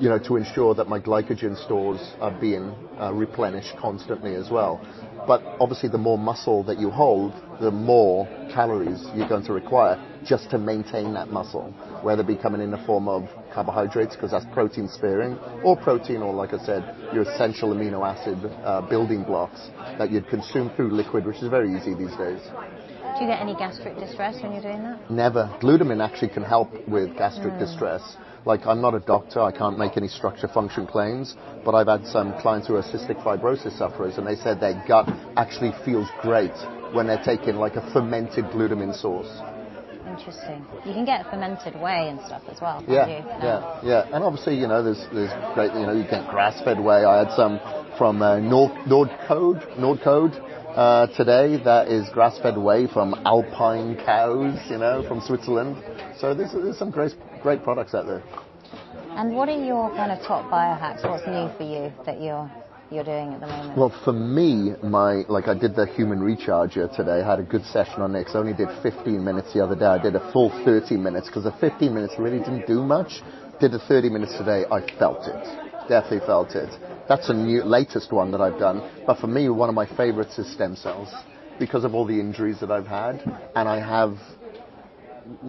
[0.00, 4.80] you know, to ensure that my glycogen stores are being uh, replenished constantly as well.
[5.26, 9.98] But obviously, the more muscle that you hold, the more calories you're going to require
[10.24, 14.32] just to maintain that muscle, whether it be coming in the form of carbohydrates, because
[14.32, 16.82] that's protein sparing, or protein, or like I said,
[17.14, 21.74] your essential amino acid uh, building blocks that you'd consume through liquid, which is very
[21.74, 22.40] easy these days.
[23.14, 25.10] Do you get any gastric distress when you're doing that?
[25.10, 25.56] Never.
[25.62, 28.16] Glutamine actually can help with gastric distress.
[28.46, 32.06] Like, I'm not a doctor, I can't make any structure function claims, but I've had
[32.06, 36.52] some clients who are cystic fibrosis sufferers, and they said their gut actually feels great
[36.92, 39.30] when they're taking like a fermented glutamine source.
[40.06, 40.64] Interesting.
[40.84, 42.84] You can get fermented whey and stuff as well.
[42.86, 43.24] Yeah, you?
[43.42, 44.14] yeah, yeah.
[44.14, 47.04] And obviously, you know, there's there's great, you know, you get grass-fed whey.
[47.04, 47.58] I had some
[47.96, 50.36] from uh, Nord Nordcode, Nordcode
[50.74, 51.62] uh, today.
[51.62, 55.76] That is grass-fed whey from Alpine cows, you know, from Switzerland.
[56.18, 58.22] So there's there's some great great products out there.
[59.16, 61.08] And what are your kind of top biohacks?
[61.08, 62.50] What's new for you that you're
[62.90, 63.78] you're doing at the moment?
[63.78, 67.22] Well, for me, my like I did the human recharger today.
[67.22, 69.86] I had a good session on it I only did 15 minutes the other day.
[69.86, 73.22] I did a full 30 minutes because the 15 minutes really didn't do much.
[73.60, 74.64] Did the 30 minutes today.
[74.70, 75.63] I felt it.
[75.88, 76.70] Definitely felt it.
[77.08, 78.90] That's a new latest one that I've done.
[79.06, 81.12] But for me, one of my favorites is stem cells
[81.58, 83.20] because of all the injuries that I've had,
[83.54, 84.16] and I have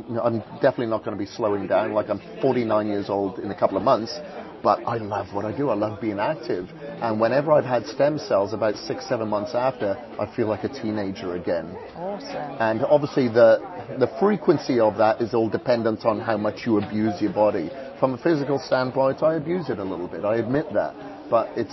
[0.07, 1.93] you know, I'm definitely not going to be slowing down.
[1.93, 4.17] Like I'm 49 years old in a couple of months,
[4.63, 5.69] but I love what I do.
[5.69, 6.69] I love being active.
[7.01, 10.69] And whenever I've had stem cells, about six, seven months after, I feel like a
[10.69, 11.75] teenager again.
[11.95, 12.57] Awesome.
[12.59, 13.59] And obviously, the
[13.99, 17.69] the frequency of that is all dependent on how much you abuse your body.
[17.99, 20.25] From a physical standpoint, I abuse it a little bit.
[20.25, 20.95] I admit that,
[21.29, 21.69] but it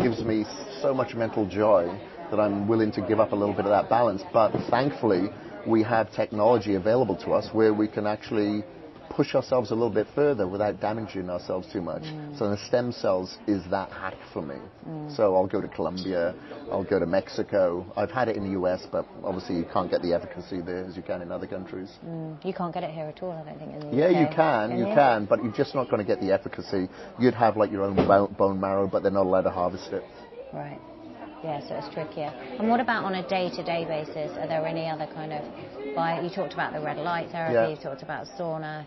[0.00, 0.44] gives me
[0.80, 1.88] so much mental joy
[2.30, 4.22] that I'm willing to give up a little bit of that balance.
[4.32, 5.28] But thankfully,
[5.66, 8.62] we have technology available to us where we can actually
[9.16, 12.02] push ourselves a little bit further without damaging ourselves too much.
[12.02, 12.38] Mm.
[12.38, 14.56] So the stem cells is that hack for me.
[14.86, 15.16] Mm.
[15.16, 16.34] So I'll go to Colombia,
[16.70, 17.90] I'll go to Mexico.
[17.96, 20.96] I've had it in the US, but obviously you can't get the efficacy there as
[20.96, 21.88] you can in other countries.
[22.06, 22.44] Mm.
[22.44, 23.72] You can't get it here at all, I don't think.
[23.74, 24.20] In the yeah, UK.
[24.20, 26.88] you can, you can, but you're just not going to get the efficacy.
[27.18, 27.96] You'd have like your own
[28.36, 30.04] bone marrow, but they're not allowed to harvest it.
[30.52, 30.78] Right.
[31.46, 32.34] Yeah, so it's trickier.
[32.58, 34.36] And what about on a day-to-day basis?
[34.36, 35.44] Are there any other kind of,
[35.94, 37.68] by, you talked about the red light therapy, yeah.
[37.68, 38.84] you talked about sauna,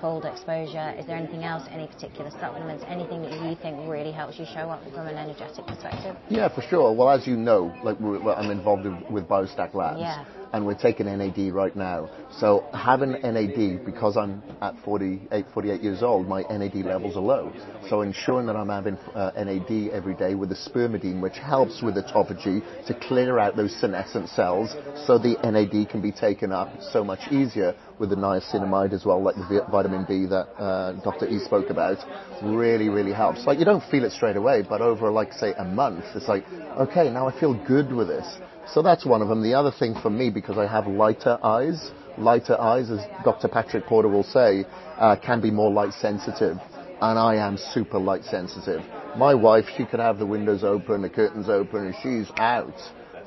[0.00, 0.94] cold exposure.
[0.96, 4.70] Is there anything else, any particular supplements, anything that you think really helps you show
[4.70, 6.14] up from an energetic perspective?
[6.28, 6.92] Yeah, for sure.
[6.94, 9.98] Well, as you know, like I'm involved with BioStack Labs.
[9.98, 10.24] Yeah
[10.56, 12.08] and we're taking NAD right now.
[12.38, 17.52] So having NAD, because I'm at 48, 48 years old, my NAD levels are low.
[17.90, 21.96] So ensuring that I'm having uh, NAD every day with the spermidine, which helps with
[21.96, 24.74] autophagy to clear out those senescent cells
[25.06, 29.22] so the NAD can be taken up so much easier with the niacinamide as well,
[29.22, 31.28] like the vitamin B that uh, Dr.
[31.28, 31.98] E spoke about,
[32.42, 33.46] really, really helps.
[33.46, 36.44] Like you don't feel it straight away, but over like say a month, it's like,
[36.78, 38.26] okay, now I feel good with this.
[38.72, 39.42] So that's one of them.
[39.42, 43.48] The other thing for me, because I have lighter eyes, lighter eyes, as Dr.
[43.48, 44.64] Patrick Porter will say,
[44.98, 46.58] uh, can be more light sensitive.
[47.00, 48.82] And I am super light sensitive.
[49.16, 52.74] My wife, she could have the windows open, the curtains open, and she's out.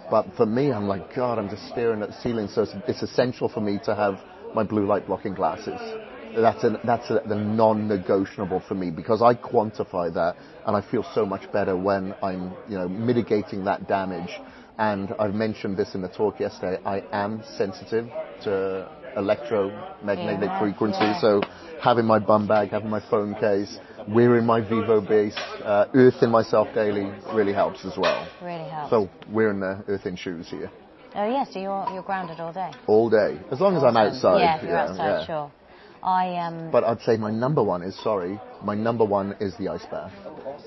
[0.09, 2.47] But for me, I'm like, God, I'm just staring at the ceiling.
[2.47, 4.19] So it's, it's essential for me to have
[4.55, 5.79] my blue light blocking glasses.
[6.35, 10.35] That's, a, that's a, the non-negotiable for me because I quantify that
[10.65, 14.29] and I feel so much better when I'm, you know, mitigating that damage
[14.79, 18.07] and I've mentioned this in the talk yesterday, I am sensitive
[18.43, 21.01] to electromagnetic yeah, frequencies.
[21.01, 21.19] Yeah.
[21.21, 21.41] So
[21.81, 23.77] having my bum bag, having my phone case,
[24.07, 28.25] wearing my Vivo base, uh, earthing myself daily really helps as well.
[28.41, 28.89] Really helps.
[28.89, 30.71] So wearing the earthing shoes here.
[31.13, 32.71] Oh yes, so you're you're grounded all day.
[32.87, 33.89] All day, as long awesome.
[33.89, 34.39] as I'm outside.
[34.39, 35.51] Yeah, if you're yeah, outside, sure.
[36.01, 36.71] I um.
[36.71, 38.39] But I'd say my number one is sorry.
[38.63, 40.13] My number one is the ice bath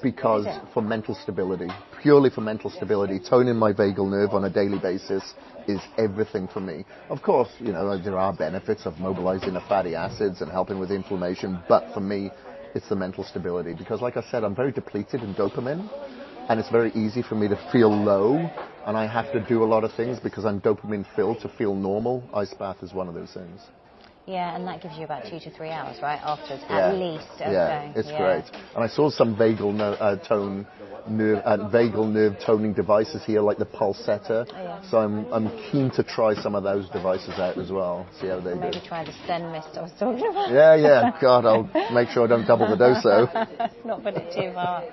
[0.03, 1.69] because for mental stability,
[2.01, 5.23] purely for mental stability, toning my vagal nerve on a daily basis
[5.69, 6.85] is everything for me.
[7.09, 10.91] Of course, you know, there are benefits of mobilizing the fatty acids and helping with
[10.91, 12.31] inflammation, but for me,
[12.75, 15.89] it's the mental stability because like I said, I'm very depleted in dopamine
[16.49, 18.51] and it's very easy for me to feel low
[18.87, 21.75] and I have to do a lot of things because I'm dopamine filled to feel
[21.75, 22.23] normal.
[22.35, 23.61] Ice bath is one of those things.
[24.27, 26.21] Yeah, and that gives you about two to three hours, right?
[26.23, 26.89] Afterwards, yeah.
[26.89, 27.27] at least.
[27.41, 28.19] Yeah, it's yeah.
[28.19, 28.45] great.
[28.77, 30.65] And I saw some vagal no, uh, tone,
[31.09, 34.47] nerve, uh, vagal nerve toning devices here, like the Pulsetto.
[34.49, 34.91] Oh, yeah.
[34.91, 38.07] So I'm I'm keen to try some of those devices out as well.
[38.21, 38.87] See how they Maybe do.
[38.87, 40.53] try the Sten Mist I was talking about.
[40.53, 41.19] Yeah, yeah.
[41.21, 43.27] God, I'll make sure I don't double the dose though.
[43.85, 44.85] Not put it too far.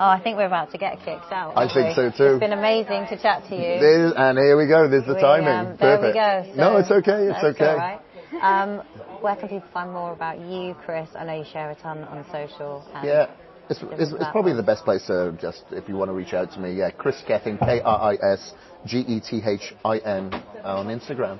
[0.00, 1.52] Oh, I think we're about to get kicked out.
[1.54, 2.36] I think so too.
[2.36, 4.14] It's been amazing to chat to you.
[4.16, 4.88] and here we go.
[4.88, 5.48] There's the we, timing.
[5.48, 6.16] Um, there Perfect.
[6.16, 6.54] we go.
[6.54, 7.28] So no, it's okay.
[7.28, 8.00] It's okay.
[8.42, 8.82] Um,
[9.20, 11.08] where can people find more about you, Kris?
[11.16, 12.86] I know you share a ton on social.
[13.02, 13.30] yeah.
[13.68, 16.50] It's, it's, it's, probably the best place to just, if you want to reach out
[16.54, 18.34] to me, yeah, Kris Gethin, K-R-I-S-G-E-T-H-I-N
[20.64, 21.38] on Instagram.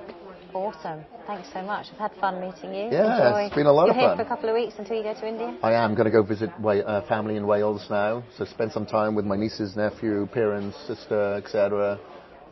[0.53, 1.03] Awesome.
[1.27, 1.87] Thanks so much.
[1.91, 2.87] I've had fun meeting you.
[2.89, 3.41] Yeah, Enjoy.
[3.47, 4.07] it's been a lot You're of fun.
[4.07, 5.57] here for a couple of weeks until you go to India?
[5.61, 9.13] I am going to go visit uh, family in Wales now, so spend some time
[9.13, 11.99] with my nieces, nephew, parents, sister, etc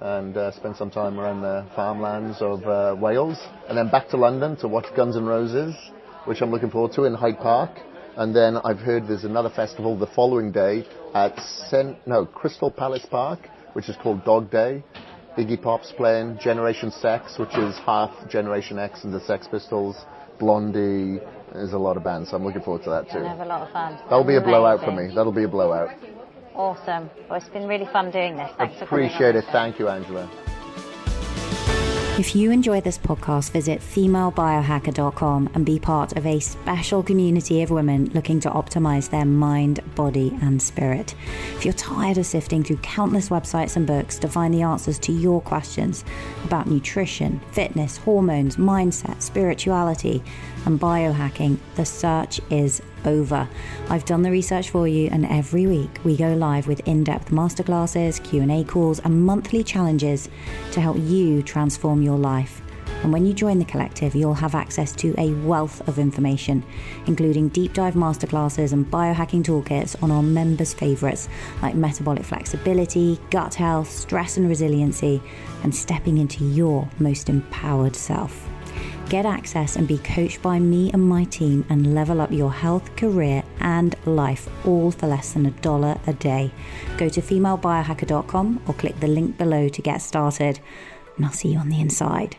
[0.02, 3.38] and uh, spend some time around the farmlands of uh, Wales,
[3.68, 5.76] and then back to London to watch Guns N' Roses,
[6.26, 7.72] which I'm looking forward to in Hyde Park.
[8.16, 11.38] And then I've heard there's another festival the following day at
[12.06, 13.40] no Crystal Palace Park,
[13.74, 14.84] which is called Dog Day.
[15.38, 19.96] Iggy Pop's playing Generation Sex, which is half Generation X and the Sex Pistols,
[20.38, 21.20] Blondie.
[21.54, 23.20] There's a lot of bands, so I'm looking forward to that too.
[23.20, 23.98] have a lot of fun.
[24.10, 25.14] That'll be a blowout for me.
[25.16, 25.90] That'll be a blowout.
[26.60, 27.10] Awesome.
[27.30, 28.52] Well, it's been really fun doing this.
[28.58, 29.46] Thanks Appreciate it.
[29.46, 30.30] Thank you, Angela.
[32.20, 37.70] If you enjoy this podcast, visit femalebiohacker.com and be part of a special community of
[37.70, 41.16] women looking to optimize their mind, body, and spirit.
[41.56, 45.14] If you're tired of sifting through countless websites and books to find the answers to
[45.14, 46.04] your questions
[46.44, 50.22] about nutrition, fitness, hormones, mindset, spirituality,
[50.66, 53.48] and biohacking, the search is over.
[53.90, 58.24] I've done the research for you and every week we go live with in-depth masterclasses,
[58.24, 60.30] Q&A calls and monthly challenges
[60.72, 62.62] to help you transform your life.
[63.04, 66.64] And when you join the collective, you'll have access to a wealth of information,
[67.08, 71.30] including deep dive masterclasses and biohacking toolkits on our members' favourites
[71.62, 75.22] like metabolic flexibility, gut health, stress and resiliency,
[75.64, 78.50] and stepping into your most empowered self.
[79.10, 82.96] Get access and be coached by me and my team and level up your health,
[82.96, 86.52] career, and life all for less than a dollar a day.
[86.98, 90.60] Go to femalebiohacker.com or click the link below to get started,
[91.18, 92.38] and I'll see you on the inside.